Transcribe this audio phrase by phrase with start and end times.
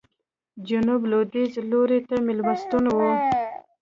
[0.67, 2.97] جنوب لوېدیځ لوري ته مېلمستون و.